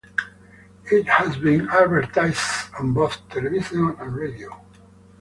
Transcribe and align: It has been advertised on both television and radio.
It 0.85 1.05
has 1.07 1.37
been 1.37 1.69
advertised 1.69 2.73
on 2.79 2.91
both 2.91 3.19
television 3.29 3.95
and 3.99 4.15
radio. 4.15 4.65